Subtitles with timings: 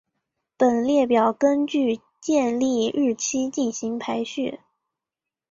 [0.57, 4.61] 本列表根据建立日期进行排序。